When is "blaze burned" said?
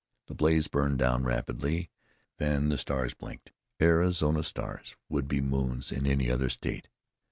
0.33-0.97